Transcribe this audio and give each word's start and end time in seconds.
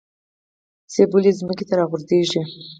مڼه 0.93 1.03
ولې 1.11 1.31
ځمکې 1.39 1.65
ته 1.69 1.73
راغورځیږي؟ 1.79 2.41